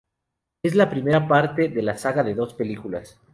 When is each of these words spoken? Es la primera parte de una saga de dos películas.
Es 0.63 0.73
la 0.73 0.89
primera 0.89 1.27
parte 1.27 1.67
de 1.69 1.79
una 1.79 1.95
saga 1.95 2.23
de 2.23 2.33
dos 2.33 2.55
películas. 2.55 3.19